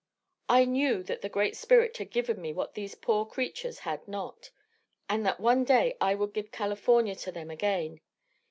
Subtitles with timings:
[0.49, 4.49] I knew that the Great Spirit had given me what these poor creatures had not,
[5.07, 8.01] and that one day I would give California to them again.